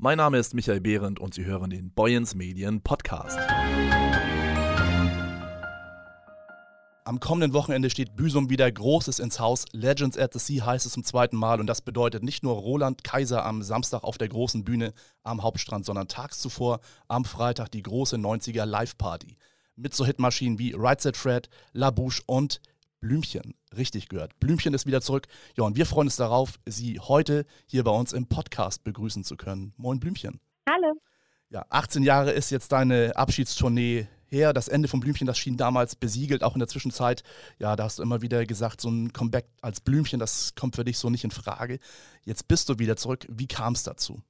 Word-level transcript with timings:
Mein 0.00 0.18
Name 0.18 0.38
ist 0.38 0.54
Michael 0.54 0.80
Behrendt 0.80 1.18
und 1.18 1.34
Sie 1.34 1.44
hören 1.44 1.70
den 1.70 1.90
Boyens 1.90 2.36
Medien 2.36 2.82
Podcast. 2.82 3.36
Am 7.04 7.18
kommenden 7.18 7.52
Wochenende 7.52 7.90
steht 7.90 8.14
Büsum 8.14 8.48
wieder 8.48 8.70
Großes 8.70 9.18
ins 9.18 9.40
Haus. 9.40 9.64
Legends 9.72 10.16
at 10.16 10.34
the 10.34 10.38
Sea 10.38 10.64
heißt 10.64 10.86
es 10.86 10.92
zum 10.92 11.02
zweiten 11.02 11.36
Mal 11.36 11.58
und 11.58 11.66
das 11.66 11.82
bedeutet 11.82 12.22
nicht 12.22 12.44
nur 12.44 12.54
Roland 12.54 13.02
Kaiser 13.02 13.44
am 13.44 13.60
Samstag 13.64 14.04
auf 14.04 14.18
der 14.18 14.28
großen 14.28 14.62
Bühne 14.62 14.92
am 15.24 15.42
Hauptstrand, 15.42 15.84
sondern 15.84 16.06
tags 16.06 16.38
zuvor 16.38 16.78
am 17.08 17.24
Freitag 17.24 17.72
die 17.72 17.82
große 17.82 18.18
90er 18.18 18.66
Live-Party. 18.66 19.36
Mit 19.74 19.96
so 19.96 20.06
Hitmaschinen 20.06 20.60
wie 20.60 20.74
Right 20.76 21.00
Set 21.00 21.16
Fred, 21.16 21.48
La 21.72 21.90
Bouche 21.90 22.22
und 22.26 22.60
Blümchen. 23.00 23.54
Richtig 23.76 24.08
gehört. 24.08 24.38
Blümchen 24.40 24.74
ist 24.74 24.86
wieder 24.86 25.00
zurück. 25.00 25.26
Ja, 25.56 25.64
und 25.64 25.76
wir 25.76 25.86
freuen 25.86 26.08
uns 26.08 26.16
darauf, 26.16 26.58
Sie 26.66 26.98
heute 26.98 27.46
hier 27.66 27.84
bei 27.84 27.90
uns 27.90 28.12
im 28.12 28.28
Podcast 28.28 28.84
begrüßen 28.84 29.24
zu 29.24 29.36
können. 29.36 29.72
Moin 29.76 30.00
Blümchen. 30.00 30.40
Hallo. 30.68 30.94
Ja, 31.50 31.64
18 31.70 32.02
Jahre 32.02 32.32
ist 32.32 32.50
jetzt 32.50 32.72
deine 32.72 33.12
Abschiedstournee 33.16 34.06
her. 34.26 34.52
Das 34.52 34.68
Ende 34.68 34.88
von 34.88 35.00
Blümchen, 35.00 35.26
das 35.26 35.38
schien 35.38 35.56
damals 35.56 35.96
besiegelt, 35.96 36.42
auch 36.42 36.54
in 36.54 36.58
der 36.58 36.68
Zwischenzeit. 36.68 37.22
Ja, 37.58 37.76
da 37.76 37.84
hast 37.84 37.98
du 37.98 38.02
immer 38.02 38.20
wieder 38.20 38.44
gesagt, 38.44 38.80
so 38.80 38.90
ein 38.90 39.12
Comeback 39.12 39.46
als 39.62 39.80
Blümchen, 39.80 40.18
das 40.18 40.54
kommt 40.54 40.76
für 40.76 40.84
dich 40.84 40.98
so 40.98 41.08
nicht 41.08 41.24
in 41.24 41.30
Frage. 41.30 41.78
Jetzt 42.24 42.48
bist 42.48 42.68
du 42.68 42.78
wieder 42.78 42.96
zurück. 42.96 43.26
Wie 43.30 43.46
kam 43.46 43.72
es 43.72 43.84
dazu? 43.84 44.20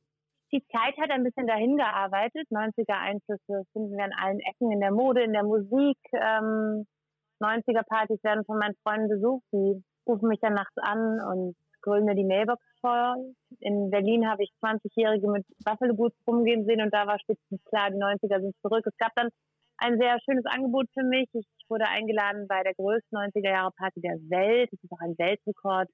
Die 0.52 0.64
Zeit 0.72 0.96
hat 0.96 1.10
ein 1.10 1.24
bisschen 1.24 1.46
dahin 1.46 1.76
gearbeitet. 1.76 2.48
90er 2.50 2.98
Einflüsse 2.98 3.64
finden 3.72 3.96
wir 3.96 4.04
an 4.04 4.12
allen 4.18 4.40
Ecken, 4.40 4.72
in 4.72 4.80
der 4.80 4.92
Mode, 4.92 5.22
in 5.22 5.32
der 5.32 5.42
Musik. 5.42 5.98
Ähm, 6.12 6.86
90er-Partys 7.40 8.22
werden 8.22 8.44
von 8.44 8.58
meinen 8.58 8.74
Freunden 8.82 9.08
besucht. 9.08 9.44
Die 9.52 9.82
rufen 10.06 10.28
mich 10.28 10.40
dann 10.40 10.54
nachts 10.54 10.76
an 10.76 11.20
und 11.20 11.56
grüllen 11.82 12.04
mir 12.04 12.14
die 12.14 12.24
Mailbox 12.24 12.62
voll. 12.80 13.34
In 13.60 13.90
Berlin 13.90 14.28
habe 14.28 14.42
ich 14.42 14.50
20-Jährige 14.62 15.28
mit 15.30 15.46
Buffalo 15.64 15.94
Boots 15.94 16.16
rumgehen 16.26 16.64
sehen 16.64 16.82
und 16.82 16.92
da 16.92 17.06
war 17.06 17.18
spätestens 17.20 17.62
klar, 17.64 17.90
die 17.90 17.98
90er 17.98 18.40
sind 18.40 18.56
zurück. 18.60 18.84
Es 18.86 18.96
gab 18.98 19.12
dann 19.14 19.28
ein 19.78 19.98
sehr 19.98 20.18
schönes 20.24 20.44
Angebot 20.46 20.86
für 20.92 21.04
mich. 21.04 21.28
Ich 21.32 21.46
wurde 21.68 21.86
eingeladen 21.86 22.46
bei 22.48 22.62
der 22.62 22.74
größten 22.74 23.16
90er-Jahre-Party 23.16 24.00
der 24.00 24.18
Welt. 24.28 24.68
Das 24.72 24.82
ist 24.82 24.92
auch 24.92 25.00
ein 25.00 25.16
Weltrekord 25.18 25.88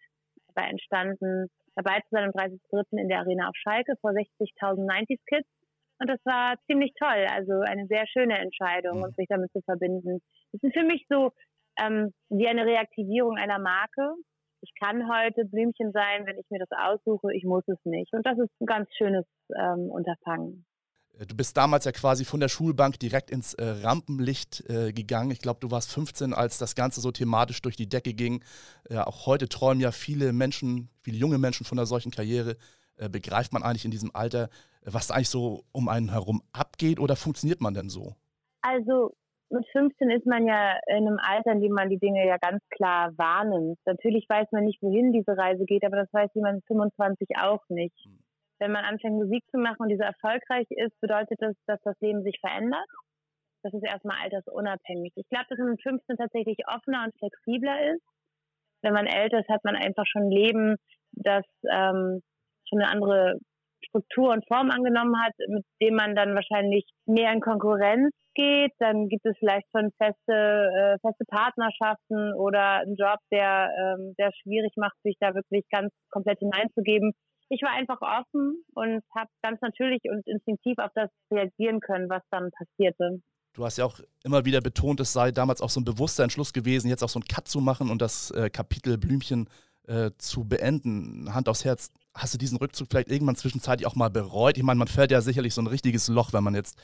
dabei 0.54 0.68
entstanden, 0.68 1.48
dabei 1.74 2.00
zu 2.00 2.08
sein 2.10 2.24
am 2.24 2.30
30.03. 2.30 2.98
in 2.98 3.08
der 3.08 3.20
Arena 3.20 3.48
auf 3.48 3.56
Schalke 3.56 3.94
vor 4.00 4.10
60.000 4.10 4.86
90s-Kids. 4.86 5.48
Und 5.98 6.08
das 6.08 6.18
war 6.24 6.56
ziemlich 6.66 6.92
toll. 6.98 7.26
Also 7.30 7.60
eine 7.60 7.86
sehr 7.86 8.06
schöne 8.06 8.38
Entscheidung, 8.38 9.00
mhm. 9.00 9.12
sich 9.16 9.26
damit 9.28 9.52
zu 9.52 9.60
verbinden. 9.62 10.20
Es 10.52 10.62
ist 10.62 10.74
für 10.74 10.84
mich 10.84 11.06
so 11.08 11.32
ähm, 11.78 12.12
wie 12.30 12.48
eine 12.48 12.64
Reaktivierung 12.66 13.36
einer 13.36 13.58
Marke. 13.58 14.14
Ich 14.60 14.72
kann 14.80 15.08
heute 15.08 15.44
Blümchen 15.44 15.92
sein, 15.92 16.26
wenn 16.26 16.38
ich 16.38 16.46
mir 16.50 16.58
das 16.58 16.70
aussuche. 16.70 17.34
Ich 17.34 17.44
muss 17.44 17.64
es 17.66 17.78
nicht. 17.84 18.12
Und 18.12 18.26
das 18.26 18.38
ist 18.38 18.50
ein 18.60 18.66
ganz 18.66 18.88
schönes 18.96 19.24
ähm, 19.54 19.90
Unterfangen. 19.90 20.64
Äh, 21.18 21.26
du 21.26 21.36
bist 21.36 21.56
damals 21.56 21.84
ja 21.84 21.92
quasi 21.92 22.24
von 22.24 22.40
der 22.40 22.48
Schulbank 22.48 22.98
direkt 22.98 23.30
ins 23.30 23.54
äh, 23.54 23.64
Rampenlicht 23.64 24.68
äh, 24.68 24.92
gegangen. 24.92 25.30
Ich 25.30 25.40
glaube, 25.40 25.60
du 25.60 25.70
warst 25.70 25.92
15, 25.92 26.32
als 26.32 26.58
das 26.58 26.74
Ganze 26.74 27.00
so 27.00 27.10
thematisch 27.10 27.62
durch 27.62 27.76
die 27.76 27.88
Decke 27.88 28.14
ging. 28.14 28.42
Ja, 28.88 29.02
äh, 29.02 29.04
auch 29.04 29.26
heute 29.26 29.48
träumen 29.48 29.80
ja 29.80 29.92
viele 29.92 30.32
Menschen, 30.32 30.88
viele 31.02 31.18
junge 31.18 31.38
Menschen 31.38 31.66
von 31.66 31.78
einer 31.78 31.86
solchen 31.86 32.10
Karriere. 32.10 32.56
Äh, 32.96 33.08
begreift 33.08 33.52
man 33.52 33.62
eigentlich 33.62 33.84
in 33.84 33.90
diesem 33.90 34.14
Alter, 34.14 34.48
was 34.84 35.10
eigentlich 35.10 35.28
so 35.28 35.64
um 35.72 35.88
einen 35.88 36.10
herum 36.10 36.42
abgeht 36.52 37.00
oder 37.00 37.16
funktioniert 37.16 37.60
man 37.60 37.74
denn 37.74 37.88
so? 37.88 38.14
Also 38.62 39.14
mit 39.50 39.66
15 39.72 40.10
ist 40.10 40.26
man 40.26 40.46
ja 40.46 40.78
in 40.86 41.06
einem 41.06 41.18
Alter, 41.18 41.52
in 41.52 41.60
dem 41.60 41.72
man 41.72 41.90
die 41.90 41.98
Dinge 41.98 42.26
ja 42.26 42.36
ganz 42.38 42.62
klar 42.70 43.12
wahrnimmt. 43.16 43.78
Natürlich 43.84 44.26
weiß 44.28 44.48
man 44.52 44.64
nicht, 44.64 44.80
wohin 44.82 45.12
diese 45.12 45.36
Reise 45.36 45.64
geht, 45.64 45.84
aber 45.84 45.96
das 45.96 46.12
weiß 46.12 46.30
jemand 46.34 46.56
mit 46.56 46.66
25 46.66 47.28
auch 47.40 47.62
nicht. 47.68 47.96
Hm. 48.04 48.18
Wenn 48.60 48.72
man 48.72 48.84
anfängt, 48.84 49.14
Musik 49.14 49.42
zu 49.50 49.58
machen 49.58 49.80
und 49.80 49.88
diese 49.88 50.04
erfolgreich 50.04 50.66
ist, 50.70 50.98
bedeutet 51.00 51.38
das, 51.40 51.54
dass 51.66 51.80
das 51.82 51.98
Leben 52.00 52.22
sich 52.22 52.38
verändert. 52.40 52.86
Das 53.62 53.74
ist 53.74 53.84
erstmal 53.84 54.18
altersunabhängig. 54.22 55.12
Ich 55.16 55.28
glaube, 55.28 55.46
dass 55.48 55.58
man 55.58 55.70
mit 55.70 55.82
15 55.82 56.16
tatsächlich 56.16 56.58
offener 56.68 57.04
und 57.04 57.18
flexibler 57.18 57.94
ist. 57.94 58.02
Wenn 58.82 58.92
man 58.92 59.06
älter 59.06 59.40
ist, 59.40 59.48
hat 59.48 59.64
man 59.64 59.74
einfach 59.74 60.04
schon 60.06 60.24
ein 60.24 60.30
Leben, 60.30 60.76
das 61.12 61.44
ähm, 61.70 62.22
schon 62.68 62.80
eine 62.80 62.90
andere 62.90 63.38
Struktur 63.84 64.32
und 64.32 64.46
Form 64.46 64.70
angenommen 64.70 65.14
hat, 65.20 65.32
mit 65.48 65.64
dem 65.80 65.94
man 65.94 66.14
dann 66.14 66.34
wahrscheinlich 66.34 66.84
mehr 67.06 67.32
in 67.32 67.40
Konkurrenz 67.40 68.14
geht. 68.34 68.72
Dann 68.78 69.08
gibt 69.08 69.24
es 69.24 69.36
vielleicht 69.38 69.66
schon 69.74 69.90
feste, 69.98 70.32
äh, 70.32 70.98
feste 71.00 71.24
Partnerschaften 71.26 72.34
oder 72.34 72.80
einen 72.80 72.96
Job, 72.96 73.18
der, 73.30 73.70
ähm, 73.78 74.14
der 74.18 74.30
schwierig 74.42 74.72
macht, 74.76 74.96
sich 75.02 75.16
da 75.20 75.34
wirklich 75.34 75.64
ganz 75.70 75.92
komplett 76.10 76.38
hineinzugeben. 76.38 77.12
Ich 77.50 77.62
war 77.62 77.70
einfach 77.70 78.00
offen 78.00 78.64
und 78.74 79.02
habe 79.14 79.28
ganz 79.42 79.60
natürlich 79.60 80.00
und 80.10 80.26
instinktiv 80.26 80.78
auf 80.78 80.90
das 80.94 81.10
reagieren 81.30 81.80
können, 81.80 82.08
was 82.08 82.22
dann 82.30 82.50
passierte. 82.50 83.20
Du 83.52 83.64
hast 83.64 83.76
ja 83.76 83.84
auch 83.84 84.00
immer 84.24 84.44
wieder 84.44 84.60
betont, 84.60 84.98
es 84.98 85.12
sei 85.12 85.30
damals 85.30 85.60
auch 85.60 85.70
so 85.70 85.80
ein 85.80 85.84
bewusster 85.84 86.24
Entschluss 86.24 86.52
gewesen, 86.52 86.88
jetzt 86.88 87.04
auch 87.04 87.08
so 87.08 87.20
ein 87.20 87.24
Cut 87.24 87.46
zu 87.46 87.60
machen 87.60 87.90
und 87.90 88.02
das 88.02 88.32
äh, 88.32 88.50
Kapitel 88.50 88.98
Blümchen 88.98 89.48
äh, 89.86 90.10
zu 90.18 90.48
beenden. 90.48 91.32
Hand 91.32 91.48
aufs 91.48 91.64
Herz, 91.64 91.92
hast 92.14 92.34
du 92.34 92.38
diesen 92.38 92.58
Rückzug 92.58 92.88
vielleicht 92.90 93.10
irgendwann 93.10 93.36
zwischenzeitlich 93.36 93.86
auch 93.86 93.96
mal 93.96 94.10
bereut? 94.10 94.56
Ich 94.56 94.62
meine, 94.62 94.78
man 94.78 94.88
fällt 94.88 95.10
ja 95.10 95.20
sicherlich 95.20 95.54
so 95.54 95.62
ein 95.62 95.66
richtiges 95.66 96.08
Loch, 96.08 96.32
wenn 96.32 96.44
man 96.44 96.54
jetzt 96.54 96.78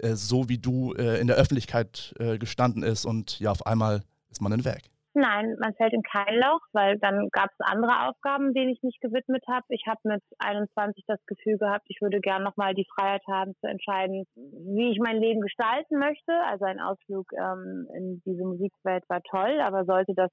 äh, 0.00 0.14
so 0.14 0.48
wie 0.48 0.58
du 0.58 0.94
äh, 0.94 1.20
in 1.20 1.28
der 1.28 1.36
Öffentlichkeit 1.36 2.14
äh, 2.18 2.38
gestanden 2.38 2.82
ist 2.82 3.04
und 3.04 3.38
ja, 3.38 3.50
auf 3.50 3.66
einmal 3.66 4.02
ist 4.30 4.42
man 4.42 4.50
dann 4.50 4.64
weg. 4.64 4.82
Nein, 5.14 5.56
man 5.60 5.74
fällt 5.74 5.92
in 5.92 6.02
kein 6.02 6.36
Loch, 6.36 6.60
weil 6.72 6.98
dann 6.98 7.28
gab 7.32 7.50
es 7.50 7.66
andere 7.66 8.08
Aufgaben, 8.08 8.54
denen 8.54 8.70
ich 8.70 8.82
mich 8.82 8.98
gewidmet 8.98 9.44
habe. 9.46 9.66
Ich 9.68 9.84
habe 9.86 10.00
mit 10.04 10.22
21 10.38 11.04
das 11.06 11.20
Gefühl 11.26 11.58
gehabt, 11.58 11.84
ich 11.88 12.00
würde 12.00 12.20
gern 12.20 12.42
nochmal 12.42 12.74
die 12.74 12.86
Freiheit 12.94 13.22
haben 13.28 13.54
zu 13.60 13.66
entscheiden, 13.68 14.24
wie 14.34 14.90
ich 14.90 14.98
mein 15.00 15.18
Leben 15.18 15.42
gestalten 15.42 15.98
möchte. 15.98 16.32
Also 16.48 16.64
ein 16.64 16.80
Ausflug 16.80 17.30
ähm, 17.34 17.86
in 17.94 18.22
diese 18.24 18.42
Musikwelt 18.42 19.04
war 19.10 19.22
toll, 19.22 19.60
aber 19.60 19.84
sollte 19.84 20.14
das 20.14 20.30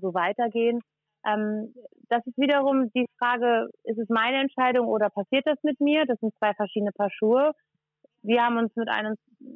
so 0.00 0.14
weitergehen, 0.14 0.80
ähm, 1.26 1.74
das 2.08 2.26
ist 2.26 2.38
wiederum 2.38 2.90
die 2.94 3.06
Frage, 3.18 3.68
ist 3.84 3.98
es 3.98 4.08
meine 4.08 4.40
Entscheidung 4.40 4.88
oder 4.88 5.10
passiert 5.10 5.46
das 5.46 5.58
mit 5.62 5.80
mir? 5.80 6.04
Das 6.06 6.18
sind 6.20 6.34
zwei 6.38 6.54
verschiedene 6.54 6.92
Paar 6.92 7.10
Schuhe. 7.10 7.52
Wir 8.22 8.42
haben 8.42 8.58
uns 8.58 8.74
mit 8.76 8.88
einem 8.88 9.14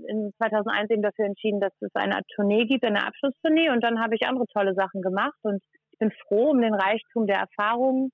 in 0.08 0.32
2001 0.38 0.90
eben 0.90 1.02
dafür 1.02 1.26
entschieden, 1.26 1.60
dass 1.60 1.72
es 1.80 1.94
eine 1.94 2.20
Tournee 2.34 2.66
gibt, 2.66 2.84
eine 2.84 3.06
Abschlusstournee 3.06 3.70
und 3.70 3.82
dann 3.82 4.00
habe 4.00 4.14
ich 4.14 4.26
andere 4.26 4.46
tolle 4.46 4.74
Sachen 4.74 5.02
gemacht 5.02 5.38
und 5.42 5.62
ich 5.90 5.98
bin 5.98 6.12
froh 6.28 6.50
um 6.50 6.60
den 6.60 6.74
Reichtum 6.74 7.26
der 7.26 7.38
Erfahrungen. 7.38 8.10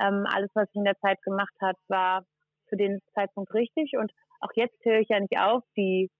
Ähm, 0.00 0.26
alles, 0.32 0.50
was 0.54 0.68
ich 0.70 0.76
in 0.76 0.84
der 0.84 0.98
Zeit 0.98 1.22
gemacht 1.22 1.54
habe, 1.60 1.78
war 1.88 2.24
für 2.68 2.76
den 2.76 3.00
Zeitpunkt 3.14 3.54
richtig 3.54 3.96
und 3.96 4.10
auch 4.40 4.50
jetzt 4.54 4.76
höre 4.84 4.98
ich 4.98 5.08
ja 5.08 5.20
nicht 5.20 5.38
auf, 5.38 5.62
die 5.76 6.10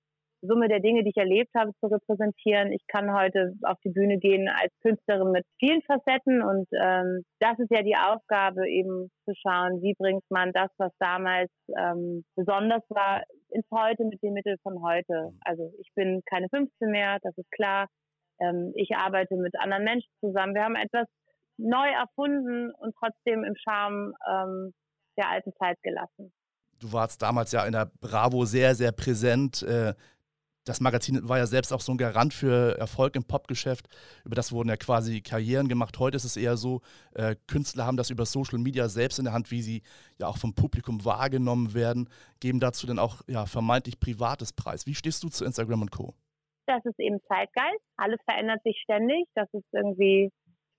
Summe 0.47 0.69
der 0.69 0.81
Dinge, 0.81 1.03
die 1.03 1.11
ich 1.11 1.17
erlebt 1.17 1.51
habe, 1.57 1.73
zu 1.81 1.87
repräsentieren. 1.87 2.73
Ich 2.73 2.87
kann 2.87 3.13
heute 3.13 3.55
auf 3.63 3.79
die 3.85 3.91
Bühne 3.91 4.19
gehen 4.19 4.49
als 4.49 4.73
Künstlerin 4.83 5.33
mit 5.33 5.45
vielen 5.59 5.83
Facetten 5.83 6.43
und 6.43 6.69
ähm, 6.73 7.25
das 7.41 7.59
ist 7.59 7.71
ja 7.71 7.83
die 7.83 7.97
Aufgabe, 7.97 8.69
eben 8.69 9.11
zu 9.25 9.33
schauen, 9.35 9.83
wie 9.83 9.95
bringt 9.95 10.25
man 10.31 10.53
das, 10.53 10.71
was 10.79 10.93
damals 10.99 11.51
ähm, 11.79 12.25
besonders 12.37 12.83
war, 12.89 13.23
ins 13.51 13.67
Heute 13.71 14.05
mit 14.05 14.23
den 14.23 14.33
Mitteln 14.33 14.57
von 14.63 14.83
heute. 14.83 15.33
Also 15.41 15.73
ich 15.81 15.91
bin 15.95 16.23
keine 16.29 16.49
15 16.49 16.91
mehr, 16.91 17.19
das 17.23 17.37
ist 17.37 17.51
klar. 17.51 17.87
Ähm, 18.41 18.73
ich 18.75 18.95
arbeite 18.97 19.37
mit 19.37 19.55
anderen 19.59 19.85
Menschen 19.85 20.11
zusammen. 20.21 20.55
Wir 20.55 20.65
haben 20.65 20.77
etwas 20.77 21.07
neu 21.57 21.89
erfunden 21.89 22.73
und 22.73 22.95
trotzdem 22.99 23.45
im 23.45 23.55
Charme 23.57 24.13
ähm, 24.29 24.73
der 25.17 25.31
alten 25.31 25.53
Zeit 25.59 25.79
gelassen. 25.83 26.33
Du 26.81 26.93
warst 26.93 27.23
damals 27.23 27.53
ja 27.53 27.65
in 27.65 27.73
der 27.73 27.91
Bravo 28.01 28.45
sehr, 28.45 28.75
sehr 28.75 28.93
präsent. 28.93 29.63
Äh, 29.63 29.95
das 30.65 30.81
Magazin 30.81 31.29
war 31.29 31.39
ja 31.39 31.47
selbst 31.47 31.73
auch 31.73 31.81
so 31.81 31.93
ein 31.93 31.99
Garant 31.99 32.33
für 32.33 32.79
Erfolg 32.79 33.17
im 33.17 33.25
Popgeschäft. 33.25 33.87
Über 34.25 34.35
das 34.35 34.53
wurden 34.53 34.69
ja 34.69 34.77
quasi 34.77 35.21
Karrieren 35.21 35.69
gemacht. 35.69 35.99
Heute 35.99 36.17
ist 36.17 36.25
es 36.25 36.37
eher 36.37 36.57
so, 36.57 36.81
äh, 37.15 37.37
Künstler 37.47 37.87
haben 37.87 37.97
das 37.97 38.11
über 38.11 38.25
Social 38.25 38.59
Media 38.59 38.89
selbst 38.89 39.19
in 39.19 39.27
der 39.27 39.35
Hand, 39.35 39.51
wie 39.51 39.63
sie 39.63 39.83
ja 40.19 40.27
auch 40.27 40.39
vom 40.39 40.55
Publikum 40.55 41.05
wahrgenommen 41.05 41.75
werden, 41.75 42.09
geben 42.41 42.61
dazu 42.61 42.87
dann 42.87 42.99
auch 42.99 43.21
ja, 43.27 43.47
vermeintlich 43.47 44.01
privates 44.01 44.53
Preis. 44.53 44.87
Wie 44.87 44.95
stehst 44.95 45.23
du 45.23 45.29
zu 45.29 45.45
Instagram 45.45 45.83
und 45.83 45.91
Co.? 45.91 46.15
Das 46.67 46.85
ist 46.85 46.99
eben 46.99 47.21
Zeitgeist. 47.29 47.85
Alles 47.97 48.19
verändert 48.25 48.63
sich 48.65 48.81
ständig. 48.83 49.27
Das 49.35 49.49
ist 49.53 49.67
irgendwie 49.73 50.31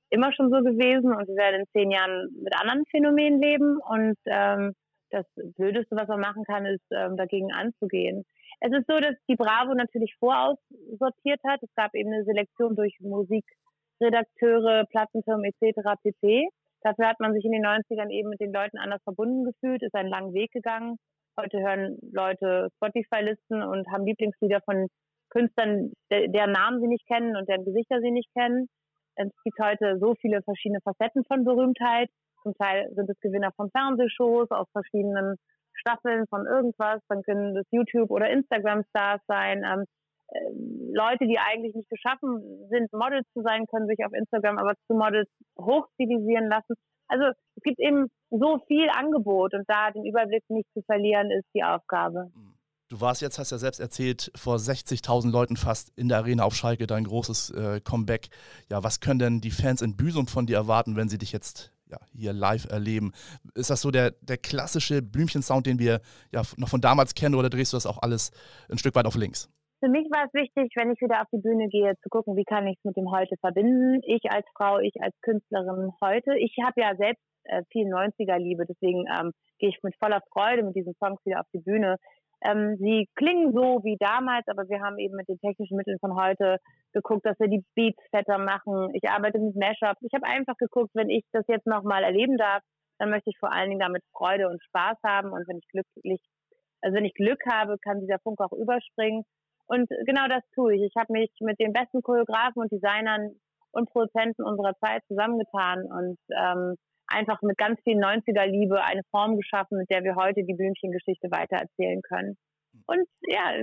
immer 0.09 0.33
schon 0.33 0.49
so 0.49 0.57
gewesen 0.57 1.13
und 1.13 1.27
wir 1.27 1.35
werden 1.35 1.61
in 1.61 1.67
zehn 1.73 1.91
Jahren 1.91 2.29
mit 2.41 2.53
anderen 2.59 2.85
Phänomenen 2.89 3.39
leben. 3.39 3.77
Und 3.77 4.17
ähm, 4.25 4.73
das 5.11 5.25
Blödeste, 5.55 5.95
was 5.95 6.07
man 6.07 6.19
machen 6.19 6.43
kann, 6.45 6.65
ist 6.65 6.85
ähm, 6.91 7.17
dagegen 7.17 7.53
anzugehen. 7.53 8.25
Es 8.61 8.71
ist 8.71 8.87
so, 8.87 8.99
dass 8.99 9.15
die 9.27 9.35
Bravo 9.35 9.73
natürlich 9.73 10.15
voraussortiert 10.19 11.41
hat. 11.45 11.61
Es 11.61 11.73
gab 11.75 11.93
eben 11.93 12.13
eine 12.13 12.23
Selektion 12.23 12.75
durch 12.75 12.97
Musikredakteure, 12.99 14.85
Plattenfirmen 14.89 15.45
etc. 15.45 15.81
pp. 16.01 16.49
Dafür 16.81 17.07
hat 17.07 17.19
man 17.19 17.33
sich 17.33 17.43
in 17.43 17.51
den 17.51 17.65
90ern 17.65 18.11
eben 18.11 18.29
mit 18.29 18.39
den 18.39 18.53
Leuten 18.53 18.77
anders 18.77 19.01
verbunden 19.03 19.43
gefühlt, 19.45 19.81
ist 19.81 19.95
einen 19.95 20.09
langen 20.09 20.33
Weg 20.33 20.51
gegangen. 20.51 20.97
Heute 21.37 21.59
hören 21.59 21.97
Leute 22.13 22.69
Spotify-Listen 22.77 23.63
und 23.63 23.87
haben 23.91 24.05
Lieblingslieder 24.05 24.61
von 24.61 24.87
Künstlern, 25.29 25.91
deren 26.09 26.51
Namen 26.51 26.79
sie 26.79 26.87
nicht 26.87 27.05
kennen 27.07 27.35
und 27.35 27.49
deren 27.49 27.65
Gesichter 27.65 27.99
sie 28.01 28.11
nicht 28.11 28.31
kennen. 28.33 28.69
Es 29.15 29.31
gibt 29.43 29.59
heute 29.59 29.97
so 29.99 30.15
viele 30.15 30.41
verschiedene 30.43 30.79
Facetten 30.81 31.23
von 31.25 31.43
Berühmtheit. 31.43 32.09
Zum 32.43 32.53
Teil 32.53 32.89
sind 32.93 33.09
es 33.09 33.19
Gewinner 33.19 33.51
von 33.55 33.69
Fernsehshows 33.71 34.51
aus 34.51 34.67
verschiedenen 34.71 35.37
Staffeln 35.79 36.25
von 36.27 36.45
irgendwas, 36.45 37.01
dann 37.09 37.23
können 37.23 37.55
das 37.55 37.65
YouTube- 37.71 38.11
oder 38.11 38.29
Instagram-Stars 38.29 39.21
sein. 39.27 39.63
Ähm, 39.63 39.85
äh, 40.29 40.39
Leute, 40.93 41.27
die 41.27 41.37
eigentlich 41.37 41.75
nicht 41.75 41.89
geschaffen 41.89 42.67
sind, 42.69 42.91
Models 42.93 43.27
zu 43.33 43.41
sein, 43.41 43.65
können 43.67 43.87
sich 43.87 44.03
auf 44.05 44.13
Instagram 44.13 44.57
aber 44.57 44.73
zu 44.87 44.95
Models 44.95 45.29
hochstilisieren 45.59 46.49
lassen. 46.49 46.75
Also 47.07 47.25
es 47.25 47.63
gibt 47.63 47.79
eben 47.79 48.07
so 48.31 48.59
viel 48.67 48.89
Angebot 48.89 49.53
und 49.53 49.63
da 49.67 49.91
den 49.91 50.05
Überblick 50.05 50.43
nicht 50.49 50.67
zu 50.73 50.81
verlieren, 50.83 51.29
ist 51.31 51.47
die 51.53 51.63
Aufgabe. 51.63 52.31
Du 52.89 53.01
warst 53.01 53.21
jetzt, 53.21 53.39
hast 53.39 53.51
ja 53.51 53.57
selbst 53.57 53.79
erzählt, 53.79 54.31
vor 54.35 54.57
60.000 54.57 55.31
Leuten 55.31 55.57
fast 55.57 55.91
in 55.97 56.07
der 56.07 56.19
Arena 56.19 56.43
auf 56.43 56.55
Schalke, 56.55 56.85
dein 56.85 57.05
großes 57.05 57.49
äh, 57.51 57.81
Comeback. 57.81 58.29
Ja, 58.69 58.83
was 58.83 58.99
können 58.99 59.19
denn 59.19 59.41
die 59.41 59.51
Fans 59.51 59.81
in 59.81 59.95
Büsum 59.95 60.27
von 60.27 60.45
dir 60.45 60.57
erwarten, 60.57 60.95
wenn 60.95 61.09
sie 61.09 61.17
dich 61.17 61.31
jetzt 61.31 61.74
ja, 61.89 61.97
hier 62.13 62.33
live 62.33 62.65
erleben? 62.69 63.11
Ist 63.53 63.69
das 63.69 63.81
so 63.81 63.91
der, 63.91 64.11
der 64.21 64.37
klassische 64.37 65.01
Blümchensound, 65.01 65.65
den 65.65 65.79
wir 65.79 66.01
ja 66.31 66.41
noch 66.57 66.69
von 66.69 66.81
damals 66.81 67.15
kennen, 67.15 67.35
oder 67.35 67.49
drehst 67.49 67.73
du 67.73 67.77
das 67.77 67.85
auch 67.85 68.01
alles 68.01 68.31
ein 68.69 68.77
Stück 68.77 68.95
weit 68.95 69.05
auf 69.05 69.15
links? 69.15 69.49
Für 69.79 69.89
mich 69.89 70.07
war 70.09 70.25
es 70.25 70.33
wichtig, 70.33 70.71
wenn 70.75 70.91
ich 70.91 71.01
wieder 71.01 71.21
auf 71.21 71.27
die 71.31 71.41
Bühne 71.41 71.67
gehe, 71.67 71.93
zu 72.01 72.09
gucken, 72.09 72.35
wie 72.35 72.45
kann 72.45 72.65
ich 72.65 72.77
es 72.77 72.83
mit 72.85 72.97
dem 72.97 73.11
Heute 73.11 73.35
verbinden. 73.37 74.01
Ich 74.03 74.23
als 74.31 74.45
Frau, 74.57 74.79
ich 74.79 74.93
als 75.01 75.13
Künstlerin 75.21 75.91
heute. 76.01 76.37
Ich 76.39 76.55
habe 76.65 76.81
ja 76.81 76.95
selbst 76.95 77.21
äh, 77.43 77.61
viel 77.71 77.85
90er-Liebe, 77.85 78.65
deswegen 78.65 79.05
ähm, 79.05 79.31
gehe 79.59 79.69
ich 79.69 79.77
mit 79.83 79.95
voller 79.97 80.21
Freude 80.31 80.63
mit 80.63 80.75
diesen 80.75 80.95
Songs 80.95 81.19
wieder 81.25 81.41
auf 81.41 81.47
die 81.53 81.59
Bühne. 81.59 81.97
Ähm, 82.45 82.77
sie 82.77 83.09
klingen 83.15 83.53
so 83.53 83.81
wie 83.83 83.97
damals, 83.99 84.47
aber 84.47 84.69
wir 84.69 84.81
haben 84.81 84.99
eben 84.99 85.15
mit 85.15 85.27
den 85.27 85.39
technischen 85.39 85.77
Mitteln 85.77 85.97
von 85.99 86.15
heute 86.15 86.57
geguckt, 86.93 87.25
dass 87.25 87.39
wir 87.39 87.47
die 87.47 87.63
Beats 87.75 88.01
fetter 88.11 88.37
machen. 88.37 88.89
Ich 88.93 89.09
arbeite 89.09 89.39
mit 89.39 89.55
Mashups. 89.55 90.01
Ich 90.01 90.13
habe 90.13 90.25
einfach 90.25 90.55
geguckt, 90.57 90.91
wenn 90.93 91.09
ich 91.09 91.23
das 91.31 91.45
jetzt 91.47 91.65
nochmal 91.65 92.03
erleben 92.03 92.37
darf, 92.37 92.61
dann 92.99 93.09
möchte 93.09 93.29
ich 93.29 93.37
vor 93.39 93.51
allen 93.51 93.69
Dingen 93.69 93.81
damit 93.81 94.03
Freude 94.11 94.47
und 94.47 94.61
Spaß 94.63 94.97
haben. 95.03 95.31
Und 95.31 95.47
wenn 95.47 95.57
ich 95.57 95.67
glücklich, 95.69 96.21
also 96.81 96.95
wenn 96.95 97.05
ich 97.05 97.13
Glück 97.13 97.41
habe, 97.49 97.77
kann 97.79 97.99
dieser 97.99 98.19
Funk 98.19 98.39
auch 98.39 98.53
überspringen. 98.53 99.23
Und 99.67 99.89
genau 100.05 100.27
das 100.27 100.43
tue 100.53 100.75
ich. 100.75 100.83
Ich 100.83 100.95
habe 100.95 101.11
mich 101.11 101.31
mit 101.39 101.59
den 101.59 101.73
besten 101.73 102.01
Choreografen 102.01 102.61
und 102.61 102.71
Designern 102.71 103.31
und 103.71 103.89
Produzenten 103.89 104.43
unserer 104.43 104.75
Zeit 104.77 105.01
zusammengetan 105.07 105.83
und 105.85 106.17
ähm, 106.31 106.75
einfach 107.07 107.41
mit 107.41 107.57
ganz 107.57 107.79
viel 107.83 107.97
90er-Liebe 107.97 108.83
eine 108.83 109.01
Form 109.11 109.37
geschaffen, 109.37 109.77
mit 109.77 109.89
der 109.89 110.03
wir 110.03 110.15
heute 110.15 110.43
die 110.43 110.53
Blümchengeschichte 110.53 111.29
weitererzählen 111.31 112.01
können. 112.01 112.37
Und 112.87 113.07
ja, 113.27 113.53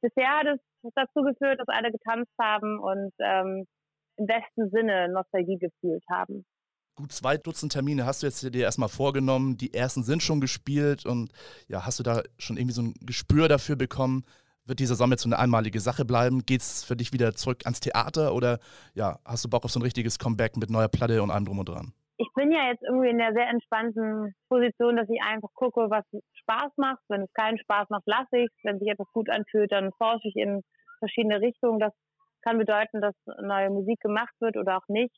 bisher 0.00 0.30
hat 0.30 0.46
es 0.46 0.92
dazu 0.94 1.22
geführt, 1.22 1.60
dass 1.60 1.68
alle 1.68 1.92
getanzt 1.92 2.32
haben 2.40 2.78
und 2.78 3.12
ähm, 3.18 3.66
im 4.16 4.26
besten 4.26 4.70
Sinne 4.70 5.08
Nostalgie 5.08 5.58
gefühlt 5.58 6.04
haben. 6.10 6.44
Gut 6.94 7.12
zwei 7.12 7.38
Dutzend 7.38 7.72
Termine 7.72 8.04
hast 8.04 8.22
du 8.22 8.26
jetzt 8.26 8.42
dir 8.42 8.64
erstmal 8.64 8.88
vorgenommen. 8.88 9.56
Die 9.56 9.72
ersten 9.72 10.02
sind 10.02 10.22
schon 10.22 10.40
gespielt 10.40 11.06
und 11.06 11.32
ja, 11.66 11.86
hast 11.86 11.98
du 11.98 12.02
da 12.02 12.22
schon 12.38 12.56
irgendwie 12.56 12.74
so 12.74 12.82
ein 12.82 12.94
Gespür 13.00 13.48
dafür 13.48 13.76
bekommen? 13.76 14.24
Wird 14.66 14.78
dieser 14.78 14.94
Sommer 14.94 15.14
jetzt 15.14 15.22
so 15.22 15.28
eine 15.28 15.38
einmalige 15.38 15.80
Sache 15.80 16.04
bleiben? 16.04 16.44
Geht 16.44 16.60
es 16.60 16.84
für 16.84 16.94
dich 16.94 17.12
wieder 17.12 17.34
zurück 17.34 17.62
ans 17.64 17.80
Theater 17.80 18.34
oder 18.34 18.58
ja, 18.94 19.18
hast 19.24 19.44
du 19.44 19.48
Bock 19.48 19.64
auf 19.64 19.72
so 19.72 19.80
ein 19.80 19.82
richtiges 19.82 20.18
Comeback 20.18 20.56
mit 20.56 20.70
neuer 20.70 20.88
Platte 20.88 21.22
und 21.22 21.30
allem 21.30 21.46
drum 21.46 21.58
und 21.58 21.68
dran? 21.68 21.92
Ich 22.16 22.28
bin 22.34 22.52
ja 22.52 22.68
jetzt 22.68 22.82
irgendwie 22.82 23.08
in 23.08 23.18
der 23.18 23.32
sehr 23.32 23.48
entspannten 23.48 24.34
Position, 24.48 24.96
dass 24.96 25.08
ich 25.08 25.20
einfach 25.22 25.48
gucke, 25.54 25.90
was 25.90 26.04
Spaß 26.34 26.72
macht. 26.76 27.02
Wenn 27.08 27.22
es 27.22 27.32
keinen 27.32 27.58
Spaß 27.58 27.88
macht, 27.90 28.06
lasse 28.06 28.38
ich 28.38 28.50
es. 28.50 28.64
Wenn 28.64 28.78
sich 28.78 28.88
etwas 28.88 29.10
gut 29.12 29.30
anfühlt, 29.30 29.72
dann 29.72 29.92
forsche 29.98 30.28
ich 30.28 30.36
in 30.36 30.62
verschiedene 30.98 31.40
Richtungen. 31.40 31.78
Das 31.80 31.92
kann 32.42 32.58
bedeuten, 32.58 33.00
dass 33.00 33.14
neue 33.40 33.70
Musik 33.70 34.00
gemacht 34.00 34.34
wird 34.40 34.56
oder 34.56 34.76
auch 34.78 34.88
nicht. 34.88 35.14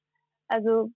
Also 0.48 0.90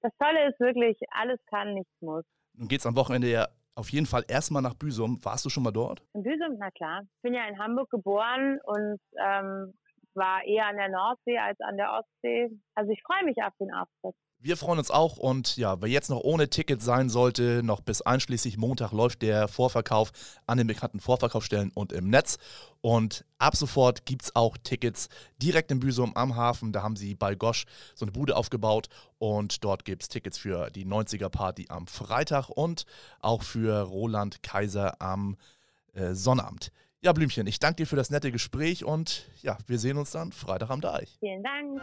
das 0.00 0.12
Tolle 0.18 0.48
ist 0.48 0.58
wirklich, 0.60 0.98
alles 1.10 1.38
kann, 1.46 1.74
nichts 1.74 1.92
muss. 2.00 2.24
Nun 2.54 2.68
geht 2.68 2.80
es 2.80 2.86
am 2.86 2.96
Wochenende 2.96 3.28
ja 3.28 3.48
auf 3.74 3.88
jeden 3.90 4.06
Fall 4.06 4.24
erstmal 4.28 4.62
nach 4.62 4.74
Büsum. 4.74 5.18
Warst 5.24 5.44
du 5.44 5.48
schon 5.50 5.62
mal 5.62 5.70
dort? 5.70 6.02
In 6.14 6.22
Büsum, 6.22 6.56
na 6.58 6.70
klar. 6.70 7.02
Ich 7.02 7.22
bin 7.22 7.34
ja 7.34 7.46
in 7.46 7.58
Hamburg 7.58 7.90
geboren 7.90 8.58
und 8.64 9.00
ähm, 9.18 9.74
war 10.14 10.44
eher 10.44 10.66
an 10.66 10.76
der 10.76 10.90
Nordsee 10.90 11.38
als 11.38 11.58
an 11.60 11.76
der 11.76 11.92
Ostsee. 11.92 12.50
Also 12.74 12.90
ich 12.92 13.02
freue 13.02 13.24
mich 13.24 13.36
auf 13.42 13.54
den 13.58 13.72
Auftritt. 13.72 14.14
Wir 14.44 14.56
freuen 14.56 14.80
uns 14.80 14.90
auch 14.90 15.18
und 15.18 15.56
ja, 15.56 15.80
wer 15.80 15.88
jetzt 15.88 16.10
noch 16.10 16.18
ohne 16.18 16.50
Ticket 16.50 16.82
sein 16.82 17.08
sollte, 17.08 17.62
noch 17.62 17.80
bis 17.80 18.02
einschließlich 18.02 18.56
Montag 18.56 18.90
läuft 18.90 19.22
der 19.22 19.46
Vorverkauf 19.46 20.10
an 20.46 20.58
den 20.58 20.66
bekannten 20.66 20.98
Vorverkaufsstellen 20.98 21.70
und 21.74 21.92
im 21.92 22.10
Netz. 22.10 22.38
Und 22.80 23.24
ab 23.38 23.54
sofort 23.54 24.04
gibt 24.04 24.22
es 24.22 24.34
auch 24.34 24.56
Tickets 24.56 25.08
direkt 25.40 25.70
in 25.70 25.78
Büsum 25.78 26.16
am 26.16 26.34
Hafen. 26.34 26.72
Da 26.72 26.82
haben 26.82 26.96
sie 26.96 27.14
bei 27.14 27.36
Gosch 27.36 27.66
so 27.94 28.04
eine 28.04 28.10
Bude 28.10 28.34
aufgebaut 28.34 28.88
und 29.18 29.62
dort 29.62 29.84
gibt 29.84 30.02
es 30.02 30.08
Tickets 30.08 30.38
für 30.38 30.70
die 30.70 30.86
90er 30.86 31.28
Party 31.28 31.66
am 31.68 31.86
Freitag 31.86 32.48
und 32.48 32.84
auch 33.20 33.44
für 33.44 33.82
Roland 33.82 34.42
Kaiser 34.42 35.00
am 35.00 35.36
äh, 35.92 36.14
Sonnabend. 36.14 36.72
Ja, 37.00 37.12
Blümchen, 37.12 37.46
ich 37.46 37.60
danke 37.60 37.76
dir 37.76 37.86
für 37.86 37.94
das 37.94 38.10
nette 38.10 38.32
Gespräch 38.32 38.84
und 38.84 39.30
ja, 39.40 39.56
wir 39.68 39.78
sehen 39.78 39.98
uns 39.98 40.10
dann 40.10 40.32
Freitag 40.32 40.70
am 40.70 40.80
Deich. 40.80 41.16
Vielen 41.20 41.44
Dank. 41.44 41.80